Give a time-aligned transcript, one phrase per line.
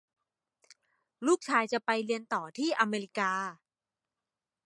[1.25, 3.33] ลูกชายจะไปเรียนต่อที่อเมริกา